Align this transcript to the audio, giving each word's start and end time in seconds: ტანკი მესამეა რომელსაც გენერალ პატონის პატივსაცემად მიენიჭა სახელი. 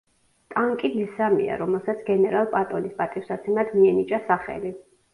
ტანკი 0.53 0.89
მესამეა 0.93 1.59
რომელსაც 1.61 2.03
გენერალ 2.09 2.51
პატონის 2.57 2.99
პატივსაცემად 3.05 3.81
მიენიჭა 3.81 4.25
სახელი. 4.35 4.79